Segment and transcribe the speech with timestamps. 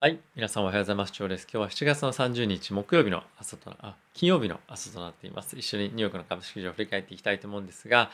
[0.00, 0.20] はい。
[0.36, 1.12] 皆さんおはようございます。
[1.12, 1.48] 長です。
[1.52, 5.58] 今日は7月の30日木曜日の朝とな、あ、金曜日の朝となっています。
[5.58, 8.08] 一緒にニューヨークの株式市場を振り返っていきたいと思うんですが、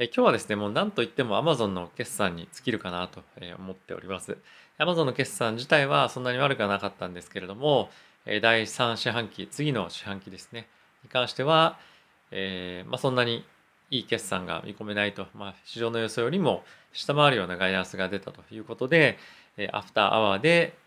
[0.00, 3.22] え今日はですね、もう何といっても Amazon の決算に尽きるかなと
[3.56, 4.36] 思っております。
[4.80, 7.90] Amazon の決算自体はそんなに悪くはなかったんですけれども、
[8.26, 10.66] 第3四半期、次の四半期ですね、
[11.04, 11.78] に関しては、
[12.32, 13.44] えー、まあ、そんなに
[13.92, 19.20] いい決算が見込めないと、まあ、市場の予想よりも下回るようなガイダンスが出たということで、
[19.70, 20.81] アフターアワーで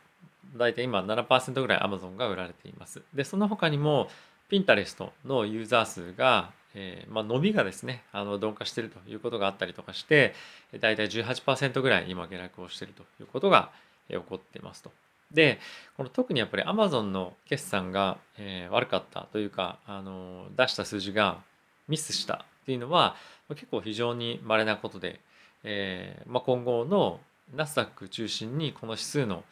[0.56, 3.02] 大体今7%ぐらい Amazon が売られています。
[3.14, 4.10] で、その他にも
[4.50, 10.34] Pinterest のユーザー数が、えー、まあ、伸びがですね、あの鈍化しているということがあったりとかして、
[10.80, 13.72] 大体18%ぐらい今下落をしているということが
[14.10, 14.92] 起こっていますと。
[15.32, 15.60] で、
[15.98, 21.40] この特にやっぱり Amazon の決算が、えー、悪かったというか、あの出した数字が
[21.88, 23.16] ミスしたっていうのは
[23.50, 25.20] 結構非常に稀なことで、
[25.64, 27.20] えーまあ、今後の
[27.54, 29.44] ナスダック中心にこの指数の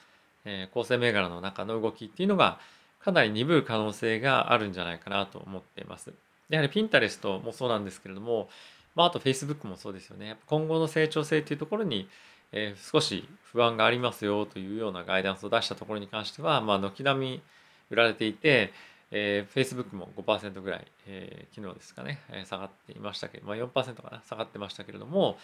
[0.46, 2.60] えー、構成銘柄の中の動きっていうのが
[3.04, 6.14] かなり鈍る可能性があるんじゃないかなと思っています。
[6.50, 8.50] やはりピンタレストもそうなんですけれども、
[8.95, 10.38] まあ、あと Facebook もそうですよね。
[10.45, 12.08] 今後の成長性というところに、
[12.52, 17.42] えー、少し不安がありますよというようなガイダンスを出したところに関しては、まあ、軒並み
[17.89, 18.72] 売られていて、
[19.12, 25.38] えー、Facebook も5%ぐらい、えー、昨日ですかね、えー、下がっていましたけど、まあ、4%かな、下がってましたけれども、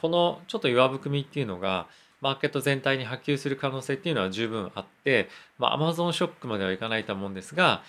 [0.00, 1.86] このちょっと弱含みっていうのが、
[2.20, 5.28] マーケット全体に波及する可能性っていうのは十分あって、
[5.58, 7.82] まあ、アマゾンショックまではいかないと思うんですが、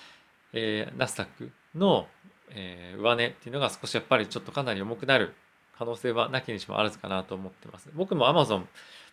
[0.53, 2.07] えー、ナスダックの、
[2.51, 5.33] えー、上値っていうのが少しやっぱりちょっとかなり重くなる
[5.77, 7.89] 可能性はなきにしもあらずかなと思ってます。
[7.93, 8.61] 僕もアマゾン、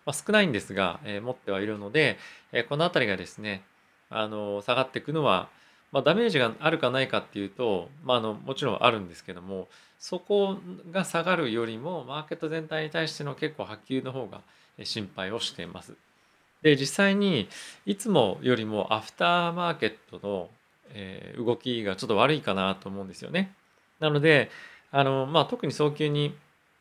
[0.07, 2.19] まあ、少ないんですが、えー、持ってはいるので、
[2.53, 3.63] えー、この辺りがですね、
[4.11, 5.49] あの下がっていくのは、
[5.93, 9.69] まあ、ダメージがあるかないかっていうと、まあ、あのもちろんあるんですけども
[9.99, 10.57] そこ
[10.91, 14.43] が下がるよりもマーケット全体に対しての結構波及の方が
[14.83, 15.95] 心配をしています。
[16.63, 17.49] で実際に
[17.85, 20.49] いつもよりもアフターマーケットの、
[20.91, 23.53] え動きがちょっと悪いかなと思うんですよね。
[24.01, 24.51] なので
[24.91, 26.35] あの、まあ、特に早急に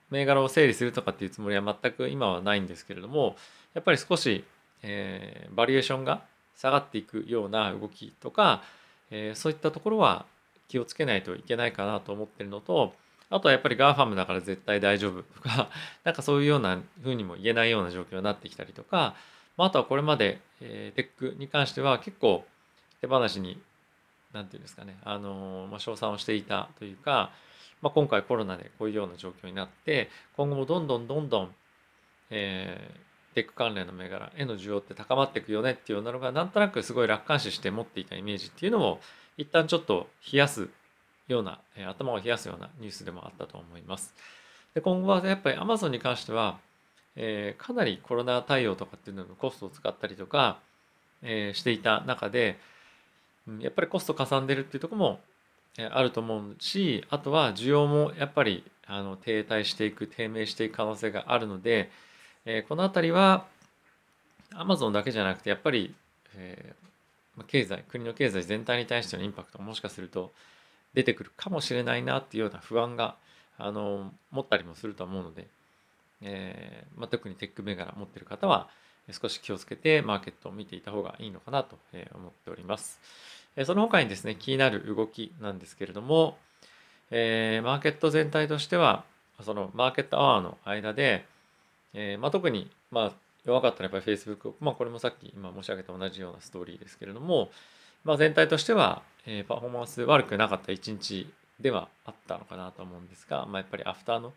[0.09, 3.36] 銘柄を整理するとかっていうつもりは全く今はないんですけれども
[3.74, 4.44] やっぱり少し、
[4.84, 6.22] えー、バリエーションが
[6.56, 8.62] 下がっていくような動きとか、
[9.09, 10.26] えー、そういったところは
[10.68, 12.94] 気をつけないといけないかなと思ってるのと
[13.34, 15.70] あとはやっぱり GAFAM だから絶対大丈夫とか、
[16.06, 19.16] なんかそういうような風にも言えないような状況になってきたりとか、
[19.58, 22.46] あとはこれまで、え、テックに関しては結構
[23.02, 23.60] 手放しに、
[24.34, 27.32] なんていうんですかね、あの、まあ、賞賛をしていたというか、
[27.82, 31.56] まあ、今回コロナでこういうような状況になって、今後もどんどんどんどん、
[32.30, 39.00] えー、テック関連の銘柄への需要って高まっていくよねっていうようなのがなんとなくすごい楽観視して持っていたイメージっていうのも
[39.38, 40.70] 一旦ちょっと冷やす
[41.28, 44.13] ような、え頭を冷やすようなニュースでもあったと思います。
[44.73, 46.57] で今後はやっぱり Amazon に関しては、
[47.16, 50.59] えー、かなりコロナ対応とかっていうののコストを使ったりとか、
[51.22, 52.59] えー、していた中で、
[53.59, 55.19] やっぱりコストかさんでるっていうとこも
[55.78, 61.90] あると思うしあとは需要もやっぱりあの停滞していく低迷していく可能性があるので、
[62.45, 63.45] えー、この辺りは
[64.51, 65.94] Amazon だけじゃなくてやっぱり、
[66.35, 70.31] えー、経済国の経済全体に対してのインパクトもしかすると
[70.94, 73.16] 出てくるかもしれないなっていうような不安が
[73.58, 75.48] あの持ったりもすると思うので、
[76.22, 78.68] えーまあ、特にテック銘柄持ってる方は
[79.12, 81.78] 少し気をつけてマーケットを見ていた方がいいのかなと
[82.14, 83.00] 思っております。
[83.66, 86.38] その他にですね、気になる動きなんですけれども、
[87.12, 89.03] えー、マーケット全体としては、
[89.42, 91.26] そのマーケットアワーの間で、
[91.94, 93.12] えーまあ、特に、まあ、
[93.46, 97.52] 弱かったらやっぱり Facebook、まあ、これもさっき今申し上げた同じようなストーリーですけれども、
[98.03, 104.34] まあ、全体としては、えー、パフォーマンス悪くなかった一日ではあったのかなと思うんですが、まあ、やっぱりアフターの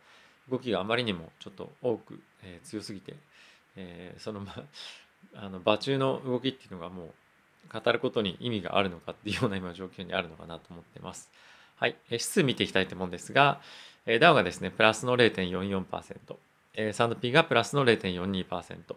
[0.50, 3.14] 動きがあまりにもちょっと多く、えー、強すぎて、
[3.76, 4.54] えー、その、ま
[5.34, 11.30] あの場中の動きっていうのがもう語ることに意味があるのかっていうような今状況にあるのかなと思ってます。
[11.76, 11.96] はい。
[12.08, 13.60] 指数見ていきたいと思うんですが、
[14.06, 16.36] えー、ダウがですね、プラスの0.44%、
[16.74, 18.96] えー、サンド P がプラスの0.42%、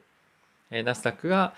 [0.69, 1.55] えー、ナスダックが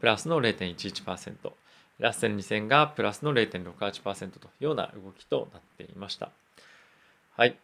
[0.00, 1.52] プラスの0.11%、
[1.98, 6.30] ラッセル2000がプラスの0.68%というような動きとなっていました。
[7.36, 7.56] はい。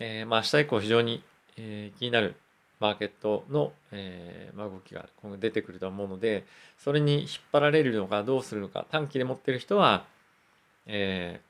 [0.00, 1.22] えー、まあ明日以降非常に、
[1.56, 2.36] えー、気になる
[2.80, 6.44] マーケットの、えーまあ、動きが今後出てくると思うので、
[6.78, 10.04] それに引っ張られるのかどうするのか、短期で持ってる人は、
[10.86, 11.40] え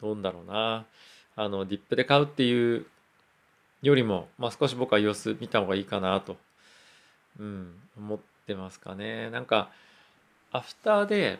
[0.00, 0.86] ー、どうだろうな、
[1.34, 2.86] あの、ディップで買うっていう
[3.82, 6.36] よりも、まあ、少し僕は様子見た方がいいかなと、
[7.40, 9.30] うん、思ってますかね。
[9.30, 9.70] なんか、
[10.56, 11.38] アフターで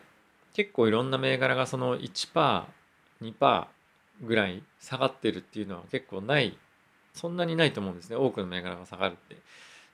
[0.54, 2.64] 結構いろんな銘柄がその1%、
[3.22, 3.66] 2%
[4.22, 6.56] ぐらい下がってるっていうのは結構ない、
[7.14, 8.16] そんなにないと思うんですね。
[8.16, 9.36] 多くの銘柄が下がるって。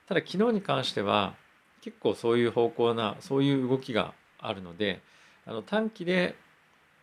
[0.07, 1.35] ただ昨日に関しては
[1.81, 5.01] 結構そういう方向なそういう動きがあるので
[5.45, 6.35] あの短期で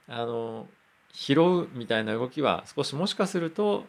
[0.08, 0.66] あの
[1.12, 3.84] 拾うみたいな動きは少しもしかすると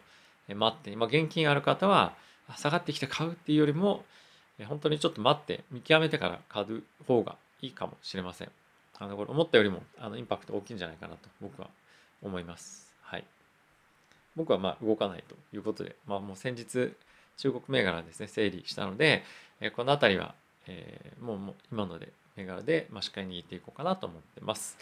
[0.48, 2.13] 待って、まあ、現金ある方は
[2.57, 4.04] 下がってきて買うっていうよりも
[4.68, 8.52] 本当にちょっと待って見極めてから買う方がいいかもしれません。
[9.00, 11.69] あのこれ思ったよりもあのインパクト大きいんじゃないかなと僕は
[12.22, 12.94] 思います。
[13.02, 13.25] はい。
[14.36, 16.94] 僕はまあ動かないということで、まあもう先日
[17.38, 19.24] 中国銘柄ですね、整理したので、
[19.60, 20.36] えこの辺りは、
[20.68, 24.78] えー、もうもう今ので銘柄で、まあ、しっかり握っていこうかなと思ってます。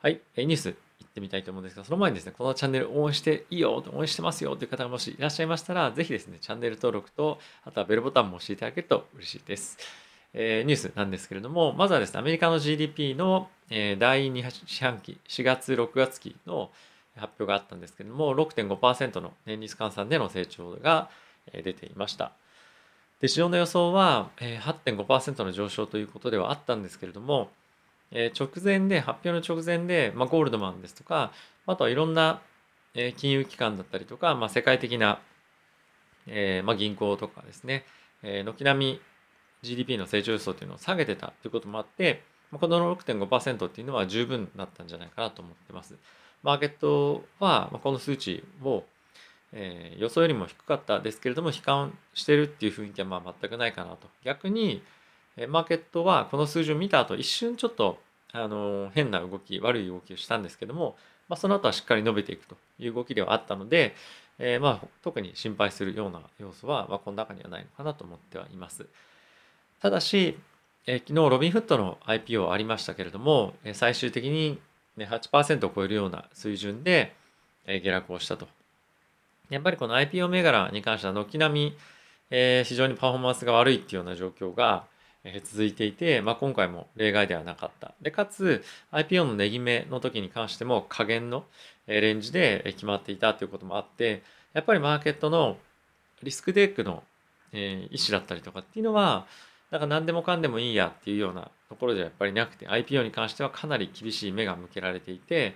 [0.00, 9.78] はい、えニュース行ってみたいと思うんですが、その前にですね、このチャンネル応援していいよ、応援してますよという方がもしいらっしゃいましたら、ぜひですね、チャンネル登録と、あとはベルボタンも押していただけると嬉しいです。
[10.34, 16.70] えー、ニュースなんですけれども、まずはですね、アメリカの GDP の、えー、第2四半期、4月、6月期の
[17.16, 21.08] 発表があったんですけれども、6.5%の年率換算での成長が
[21.52, 22.32] 出ていました。
[23.20, 27.50] で市場の予想は8.5%の上昇ということではあったんですけれども、
[28.10, 31.32] え直前で発表の直前で、まあ、ゴールドマンですとか
[31.66, 32.40] あとはいろんな、
[33.16, 35.18] 金融機関だったりとか、まあ、世界的な、
[36.26, 37.84] えまあ、銀行とかですね、
[38.22, 39.00] 軒並み
[39.64, 42.22] GDP の成長予想というのを下げてたということもあって
[42.52, 45.96] この6.5%っていうのは十分だったんじゃないかなと思ってます。
[46.42, 48.84] マーケットはこの数値を、
[49.52, 54.08] え予想よりも低かったですけれども悲観してるっていう雰囲気はまあ全くないかなと。
[54.22, 54.82] 逆に
[55.48, 57.98] マーケットはこの数字を見た後一瞬ちょっと
[58.32, 60.96] あの変な動き悪い動きをしたんですけども、
[61.28, 63.94] まあ、その後はしっかり伸びていくという動きではあったので、
[64.38, 68.86] えー、まあ特に心配するような要素は、まあ、この中にはないのかなと思ってはいます。
[69.84, 70.38] ただし、
[70.86, 74.58] え、昨日ロビンフットの IPO ありましたけれども、え、最終的に、
[74.96, 77.14] ね、8%を超えるような水準で、
[77.66, 78.48] え、下落をしたと。
[79.50, 81.76] やっぱりこの IPO 銘柄に関しては軒並み、
[82.30, 84.86] えー、非常にパフォーマンスが悪いっていうような状況が、
[85.22, 87.92] え続いていて、まあ、今回も例外ではなかった。
[88.00, 91.44] で、かつ IPO の値決めの時に関しても加減の
[91.86, 94.22] レンジで決まっていたということもあって、
[94.54, 95.58] やっぱりマーケットの
[96.22, 97.02] リスクテイクの
[97.54, 99.26] え意思だったりとかっていうのは、
[99.70, 105.54] なんか何でもかんでもいいやっていうようなところではやっぱりなくて、IPO に関してはかなり厳しい目が向けられていて、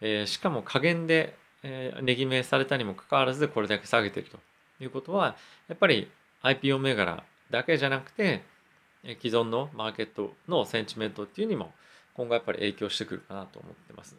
[0.00, 4.38] えしかも加減で値決めされたにもかかわらずこれだけ下げてると
[4.82, 5.36] いうことは、
[5.68, 6.10] やっぱり
[6.42, 8.42] IPO 銘柄だけじゃなくて、
[9.20, 11.72] 既存のマーケットのセンチメントっていうにも
[12.14, 14.16] 今後やっぱり影響してくるかなと思ってます。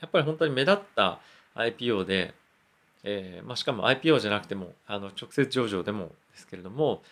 [0.00, 1.20] やっぱり本当に目立った
[1.54, 2.34] IPO で、
[3.04, 7.02] えーまあ、しかも IPO じゃなくてもあの直接上場でもですけれども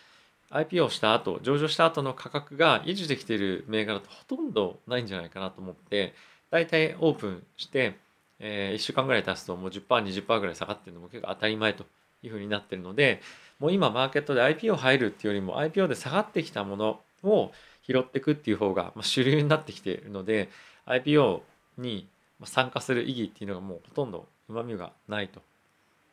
[0.51, 6.15] IPO した後上場した後の価格が維持できている銘柄ってほとんどないんじゃないかなと思って
[6.51, 7.97] 大体オープンして、
[8.39, 11.85] えー、1週間ぐらい経つともう 10%20% ぐらい下がってるのも結構当たり前と
[12.23, 13.21] いうふうになってるので
[13.59, 17.53] もう今マーケットで IPO 入るっていうよりも IPO で下がってきたものを
[17.87, 20.49] 拾っていくっていう方が主流になってきているので
[20.87, 21.41] IPO
[21.79, 22.09] に
[22.45, 25.41] 参加する意義っていうのがもうほとんどうまみがないと。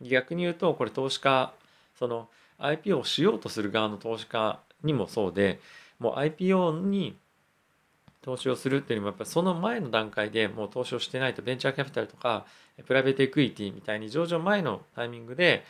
[0.02, 1.54] 逆に言うとこれ投資家
[1.98, 2.28] その
[2.60, 5.60] IPO をしようとする側の投資家にもそうで
[6.00, 7.18] もう IPO に
[8.22, 12.46] 投資をするっていうのもやっぱりその前の段階でもう投資をしてないとベンチャーキャピタルとか
[12.86, 15.64] プライベートエクイティみたいに上場前のタイミングで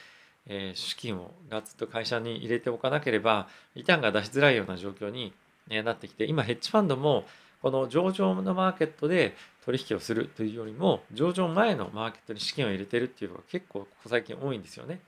[0.48, 5.34] え資金をガツッと会社に入れておかなければリターンが出しづらいような状況に
[5.70, 7.26] なってきて今ヘッジファンドも
[7.62, 9.36] この上場のマーケットで
[9.66, 15.00] 取引をするというよりも上場前のマーケットに資金を入れてるっていうのが結構ここ最近多いんですよね。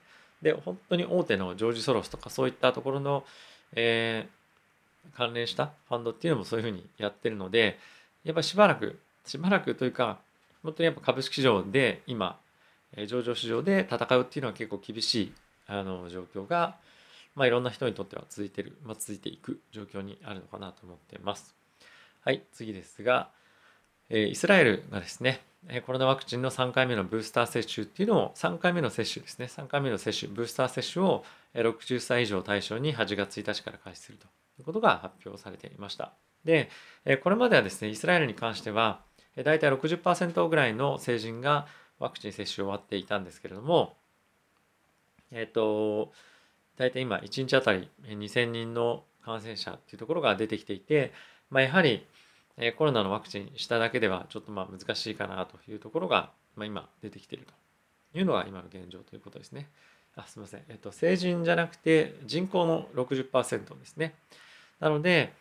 [0.42, 3.24] で本当に大手のジョージ・ソロスとかそういったところの、
[3.74, 7.78] えー、関連したファンドっていうのもそういうふうにやってるので
[8.24, 10.18] やっぱりしばらくしばらくというか
[10.62, 12.38] 本当にやっぱ株式市場で今
[13.08, 15.32] 上場市場で戦うっていうのは結構厳しい
[15.66, 16.76] あの状況が、
[17.34, 21.54] まあ、いろんな人にとっては続いてる、まあ、続いていく状況にあるのかなと思ってます。
[22.22, 23.28] はい、次ですが、
[24.08, 25.42] えイスラエルがですね、
[25.84, 34.26] コロナワクチンの3回目のブースター接種っていうのを、3回目の接種ですね、3回目の接種、ブースター接種を60歳以上対象に8月1日から開始すると
[34.58, 36.12] いうことが発表されていました。
[36.44, 36.70] で、
[37.22, 39.00] これまではですね、イスラエルに関しては、
[39.44, 41.66] 大体60%ぐらいの成人が
[41.98, 43.96] ワクチン接種終わっていたんですけれども、
[45.32, 46.12] えっ、と、
[46.76, 51.12] 大体今1日あたり2000人の感染者っていうところが出てきていて、
[51.50, 52.06] まあ、やはり
[52.76, 57.46] コロナのワクチンしただけではちょっとまあ難しいかなというところが、ま、今出てきている
[58.12, 59.68] というのが今の現状ということですね。
[60.16, 60.62] あすみません。
[60.68, 64.14] えっと、成人じゃなくて人口の60%ですね。
[64.80, 65.34] なので、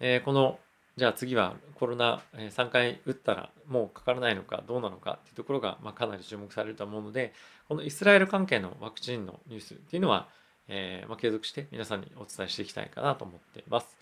[0.00, 0.58] え、この
[0.96, 7.32] じゃあ次はコロナ3回打ったらもうかからないのかどうなのかっていうところがまかなり注目されると思うので
[7.68, 10.28] このイスラエル関係のワクチンのニュースっていうのは、
[10.68, 13.96] え、ま継続して皆さんにお伝えしていきたいかなと思っています。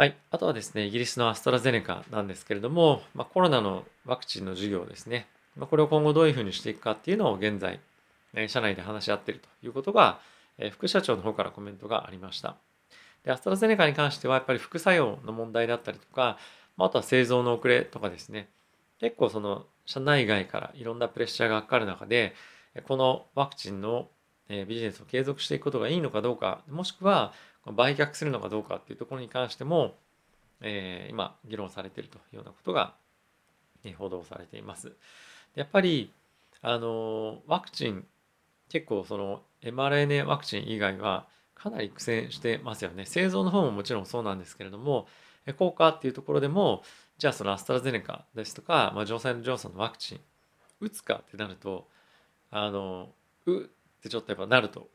[0.00, 0.16] はい。
[0.30, 5.26] あとはですね、イギリスのアストラゼネカなんですけれども、まあ、コロナのワクチンの授業ですね。
[5.58, 7.80] まあ、これを今後どういうふうにしていくかっていうのを現在、
[8.32, 10.18] え社内で話し合っているということが、
[10.56, 12.56] え副社長の方からコメントがありました。
[13.26, 16.38] で、アストラゼネカに関してはやっぱり副作用の問題だったりとか、
[16.78, 18.48] まあ、あとは製造の遅れとかですね、
[19.00, 22.34] 結構その社内外からいろんなプレッシャーがかかる中で、
[22.88, 24.08] このワクチンの
[24.48, 27.34] ビジネスを継続していくことがいいのかどうか、もしくは
[27.66, 29.96] 売却するのかどうかっていうところに関しても、
[30.60, 32.94] えー、今議論されているというようなことが
[33.98, 34.92] 報道されています。
[35.54, 36.12] やっぱり
[36.62, 38.06] あのワクチン
[38.68, 43.04] 結構その mRNA ワクチン以外はかなり苦戦してますよね。
[43.04, 45.06] 製造の方ももちろんそうなんですけれども
[45.58, 46.82] 効果っていうところでも
[47.18, 50.20] じゃあそのアストラゼネカですとか、まあ、ジョンソン・ジョンソンのワクチン
[50.80, 51.86] 打つかってなると
[52.50, 53.10] あの
[53.46, 54.88] うってちょっとやっぱなると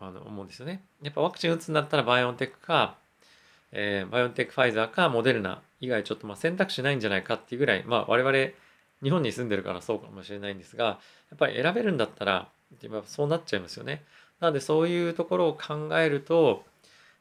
[0.00, 0.82] あの思うんですよね。
[1.02, 2.96] やっぱワクチン打つんだったらバイオンテックか、
[3.72, 8.52] えー、バイオンテックファイザーかモデルナ以外ちょっとま選択肢ないんじゃないかっていうぐらい、まあ我々
[9.02, 10.98] 日本に住んでるからそうかもしれないんですが、や
[11.34, 12.48] っぱり選べるんだったら、
[13.06, 14.02] そうなっちゃいますよね。
[14.40, 16.64] なのでそういうところを考えると、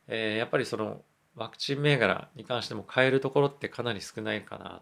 [0.07, 1.01] えー、やっぱりその
[1.35, 4.81] ワクチン銘柄に関しても変えるところってかなり少ないかな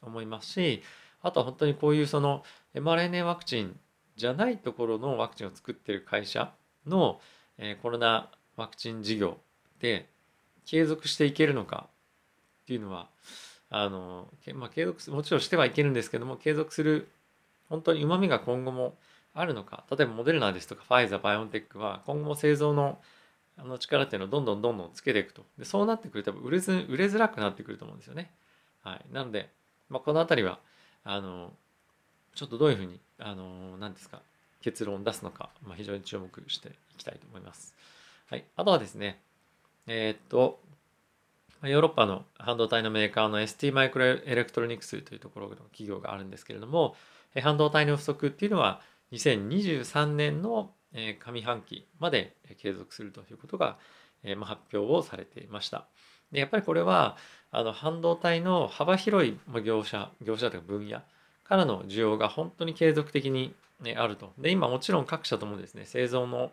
[0.00, 0.82] と思いますし、
[1.22, 2.42] あとは本当にこういうその
[2.74, 3.78] mRNA ワクチン
[4.16, 6.52] じゃないところのワクチンを作ってる会社
[6.86, 7.20] の、
[7.58, 9.38] えコロナワクチン事業
[9.80, 10.08] で
[10.64, 11.88] 継続していけるのか
[12.62, 13.08] っていうのは
[13.70, 17.08] あの、まあ、継続もちろんしてはいけるんですけども継続する
[17.68, 18.96] 本当にうまみが今後も
[19.32, 19.84] あるのか。
[19.90, 22.98] 例えばモデルナですとかファイザーバイオンテックは今後も製造の
[23.56, 25.44] あの力っていうのをどんどんどんどんつけていくと。
[25.58, 28.32] でそうなってくると売れず売れづらくなってくると思うんですよね。
[28.82, 29.50] はい、なので、
[29.88, 30.58] まあ、この辺りは
[31.04, 31.52] あの
[32.34, 34.22] ちょっとどういうふうにあの何ですか
[34.60, 37.74] 結論を出すのか、まあ、非常に注目していきたいと思います。
[38.28, 39.20] はい、あとはですね、
[39.86, 40.60] えー、っと、
[41.62, 46.96] ヨーロッパの半導体のメーカーの ST マイクロエレクトロニクスというところの企業があるんですけれども、
[47.38, 48.80] 半導体の不足っていうのは
[49.12, 53.76] 2023年の上半期まで継続するということが
[54.42, 55.86] 発表をされていました。
[56.32, 57.16] でやっぱりこれは
[57.50, 61.02] あの半導体の幅広い業者業者というか分野
[61.44, 64.32] からの需要が本当に継続的にね、あると。
[64.38, 66.52] で、今もちろん各社ともですね、製造の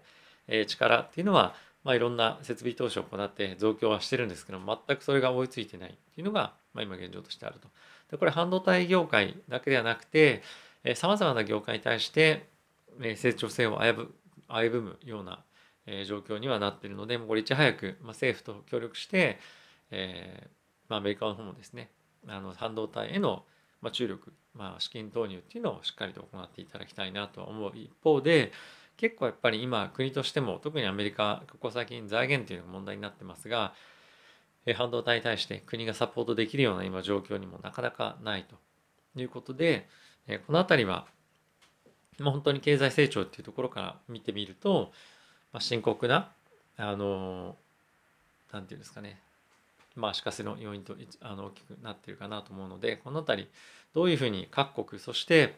[0.68, 1.56] 力っていうのは、
[1.88, 7.70] まあ、いろんな設備投資を行って増強はしてるんですけど全くそれが追いついてないっていうのが、まあ、今現状としてあると。
[8.12, 10.44] でこれ半導体業界だけではなくて
[10.96, 12.50] さまざまな業界に対して
[13.16, 14.14] 成長性を危ぶ
[14.50, 15.44] 危ぶむような
[16.06, 19.40] 状況にはなってるのでもうこれいち早く、まあ、政府と協力して、
[19.92, 20.50] えー
[20.90, 21.90] まあ、アメリカの方もですね
[22.28, 23.44] あの半導体への
[23.82, 28.52] まあ、注力、まあ、資金投入っていうのをしっかりと行っていただきたいなと思う一方で
[28.98, 33.74] 結構やっぱり今国としても特にアメリカここ最近財源というのが問題になってますが
[34.76, 38.56] 半導体に対して国がサポートできるような今状況にもなかなかないと
[39.20, 39.88] いうことで
[40.46, 41.06] この辺りは
[42.20, 44.92] もう本当に経済成長っていうところから見てみると、
[45.54, 46.32] ま、深刻な
[46.76, 47.56] あの
[48.52, 49.20] 何て言うんですかね
[49.98, 53.50] まあ、足かせの要因とあの大きくなっているかなと思うのでこの辺り
[53.94, 55.56] どういうふうに各国そして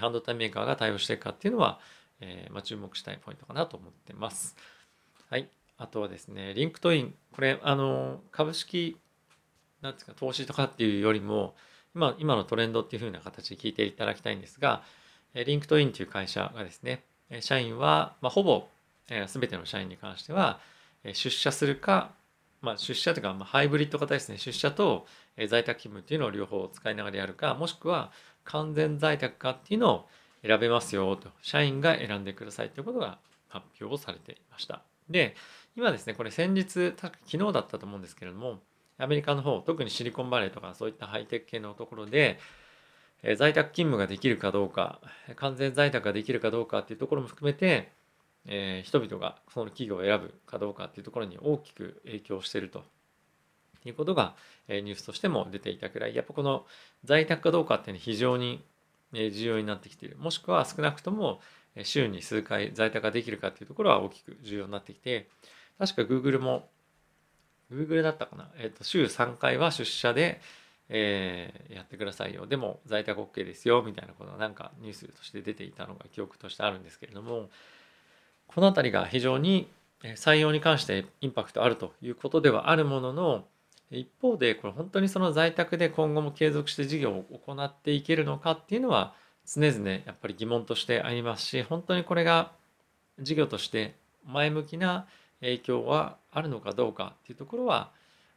[0.00, 1.78] 半導体メーカーが対応していくかっていうのは、
[2.20, 4.56] えー、まあ、注目したいポイントかなと思ってます。
[5.30, 8.96] はい、あとはですね LinkedIn これあの株式
[9.82, 11.54] なんですか投資とかっていうよりも
[11.94, 14.82] 今今のトレンドっていうふうな形で聞いていただきたいんですが
[15.34, 17.02] LinkedIn という会社がですね
[17.40, 18.68] 社員は、まあ、ほぼ
[19.08, 20.60] 全ての社員に関しては
[21.04, 22.12] 出社するか
[22.60, 24.38] まあ、出社というか、まあ、ハイブリッド型ですね。
[24.38, 28.12] 出社と在宅勤務っていうのを両方使いながらやるか、もしくは
[28.44, 30.08] 完全在宅かっていうのを
[30.42, 34.82] 選べますよと、社員が選んでくださいということが発表をされていました。
[35.08, 35.36] で、
[35.76, 38.60] 今ですね、これ先日、昨日だったと思うんですけれども、
[38.98, 42.38] アメリカの方、特にシリコンバレーとかそういったハイテク系のところで、
[43.36, 45.00] 在宅勤務ができるかどうか、
[45.36, 47.92] 完全在宅ができるかどうかっていうところも含めて、
[48.46, 52.84] えー、人々がその企業を選ぶかどうかっていうところに大きく影響してると
[53.84, 54.34] いうことが、
[54.68, 56.14] えー、ニュースとしても出ていたくらい。
[56.14, 56.66] やっぱこの
[57.04, 58.64] 在宅かどうかっていうのは非常に
[59.12, 60.16] 重要になってきている。
[60.18, 61.40] もしくは少なくとも
[61.82, 65.28] 週に数回在宅ができるかっていうところは大きく重要になってきて
[65.78, 66.68] 確か Google も
[67.70, 70.40] Google だったかな、えー、と週3回は出社で、
[70.88, 72.46] えー、やってくださいよ。
[72.46, 77.50] でも在宅 OK ですよみたいなことがなんかニュースとして出ていたのが記憶としてあるんですけれども
[78.48, 79.68] この辺りが非常に
[80.02, 83.44] 採用に関してインパクトあるということではあるものの
[83.90, 89.14] 一方でこれ本当にその在宅で今後も継続して事業を行っていけるのかっていうのは
[89.46, 92.50] 常々やっぱり疑問としてありますし本当にこれが
[93.20, 93.94] 事業として
[94.26, 95.06] 前向きな
[95.40, 97.90] 影響はあるのかどうかっていうところは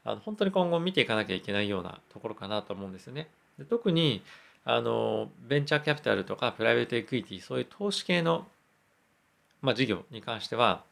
[0.03, 3.27] あの本当に今後見ていかなきゃいけないようなところかなと思うんですよね。
[3.57, 4.21] で特に
[4.63, 8.45] あのベンチャーキャピタルとかプライベートエクイティそういう投資系の、
[9.61, 10.83] まあ、事業に関しては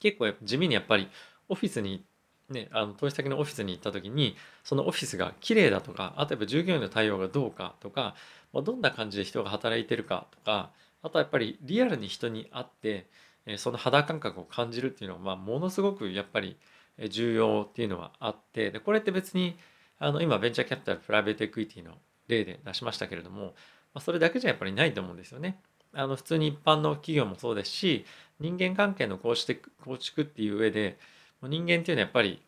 [0.00, 1.08] 結構地味にやっぱり
[1.48, 2.04] オフィスに
[2.50, 8.16] ね、あの投資先のオフィスに行った時にそのオフィスが綺麗だとかあとやっぱ従業員の対応がどうかとか、
[8.52, 10.70] まあ、どんな感じで人が働いてるかとか
[11.02, 13.06] あとはやっぱりリアルに人に会って
[13.56, 16.56] その肌感覚を感じるっていうのは、まあ、ものすごくやっぱり
[17.08, 19.56] 重要っていうのはあってでこれって別に
[20.00, 21.92] あの今ベンチャーキャピタルプライベートエクイティの
[22.26, 23.52] 例で出しましたけれども、ま
[23.94, 25.60] あ、それだけじゃやっぱりないと思うんですよね。
[25.92, 28.04] あの普通に一般の企業もそうですし
[28.38, 30.98] 人間関係の構築構築っていう上で
[31.42, 32.42] 人間っていうのはやっぱり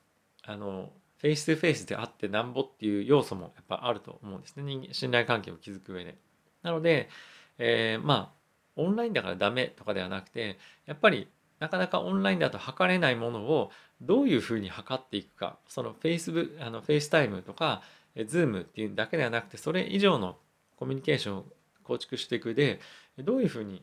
[0.44, 6.16] あのフェイス2フェイスであってなんぼっていう要素もやっぱあると思うんですね人信頼関係を築く上で。
[6.62, 7.08] なので、
[7.58, 8.42] えー、まあ
[8.76, 11.28] オンラインだからダメとかではなくてやっぱり
[11.61, 13.70] なかなかオンラインだと測れないものを
[14.00, 17.82] どういうふうに測っていくかそのフェイスブあの FaceTime とか
[18.26, 20.38] Zoom っていうだけではなくてそれ以上の
[20.76, 21.44] コミュニケーション
[21.84, 22.80] 構築していくで
[23.18, 23.82] どういうふうに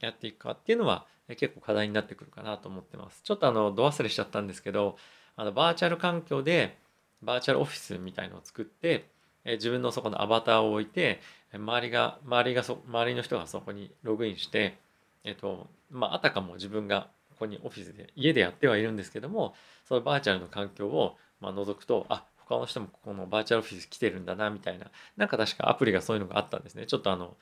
[0.00, 3.22] やっていくかっていうのは結構課題になってくるかなと思ってます。
[3.22, 4.96] ちょっとあの度忘れしちゃったんですけど
[5.36, 6.76] あのバーチャル環境で
[7.22, 9.08] バーチャルオフィスみたいのを作って
[9.44, 11.20] 自分のそこのアバターを置いて
[11.54, 14.76] 周りが周りがそ周りの人がそこにログインして
[15.24, 19.54] えっとまああたかも自分がここにオフィスで家でやってはいるんですけども
[19.86, 24.86] そのバーチャルの環境をまあ覗くとあ他の人もここのバーチャルオフィス来てるんだなみたいな。
[25.16, 26.86] なんか確かアプリがそういうのがあったんですね。
[26.86, 27.36] ちょっとあの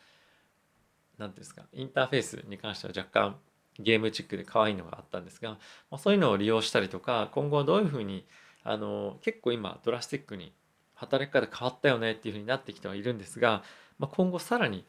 [1.18, 1.62] 何ていうんですか。
[1.72, 3.36] インターフェースに関しては若干
[3.78, 5.56] ゲームチックで可愛いのがあったんですが、ま
[5.92, 8.26] あ、そういうのを利用したりとか今後はどういうふうに
[8.64, 10.52] あの結構今ドラスティックに
[10.94, 13.62] 働き方変わったよねっていうふうになってきてはいるんですが、
[13.98, 14.84] まあ、今後さらに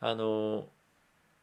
[0.00, 0.64] あの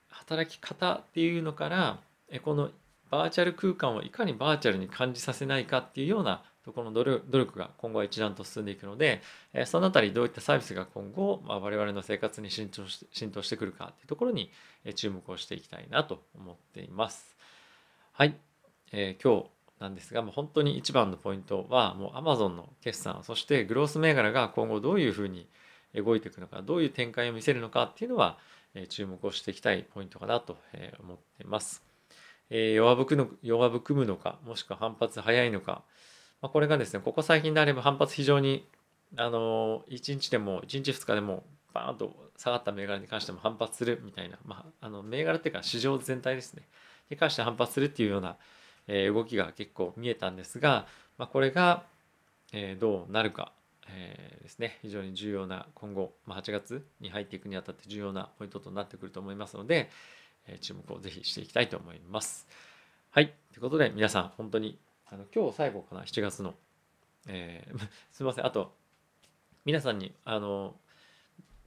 [0.09, 1.99] 働き方っていうのから
[2.43, 2.71] この
[3.09, 9.21] バーチャル空間をいかにバーチャルに感じさせないかっていうようなところの努力が今後は一段と進んでいくので
[9.53, 14.51] えそのあたりどういったサービスが今後、まあ、我々の生活に浸透して浸透してくるかっていうところに
[14.95, 17.35] 注目をしていきたいなと思っています。
[18.13, 18.35] はい、
[18.91, 25.47] えー、今日なんですがもう本当に一番のポイントはもう Amazon の決算そしてグロース銘柄が今後どういうふうに
[25.95, 28.37] 動いていくのかどういう展開を見せるのかっていうのは
[28.89, 30.57] 注目をしていきたいポイントかなと
[31.01, 31.83] 思っています。
[32.50, 35.83] 弱含む弱含むのかもしくは反発早いのか、
[36.41, 38.65] まあ、これがですねここ最近であれば反発非常に
[39.15, 46.63] あの1日でも1日2日でもバーンと下がった銘柄に関しても反発するみたいな、まあ、あの銘柄っていうか市場全体ですね
[47.09, 48.37] に関して反発するっていうような、
[48.87, 51.83] え動きが結構見えたんですが、まあ、これが、
[52.53, 53.51] えどうなるか、
[53.89, 59.89] えー、ですね非常に重要な今後、まあ、8月に入っていくにあたって重要なポイントとなってくると思いますので、
[60.47, 62.47] え注目をぜひしていきたいと思います。
[63.11, 63.27] はい。
[63.27, 64.79] ということで皆さん本当に
[65.11, 66.55] あの今日最後かな7月の、
[67.27, 67.79] えー、
[68.11, 68.74] すみませんあと
[69.65, 70.75] 皆さんにあの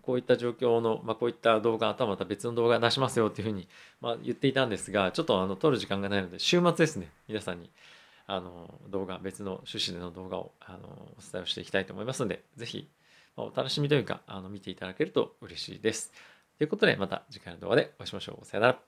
[0.05, 3.69] こういった状況の、まあ、こういった動画、あとはまた別の動画出しますよっていうふうに、
[4.03, 7.71] まあ、言っていたんですが、ちょっとあの撮る時間がないので、週末ですね、皆さんに
[8.27, 12.87] あの動画、別の趣旨での動画をあのお伝えをしていきたいと思いますので、ぜひ
[13.37, 16.13] お楽しみというか、あの見ていただけると嬉しいです。
[16.59, 18.45] ということで、また次回の動画でお会いしましょう。
[18.45, 18.85] さよなら。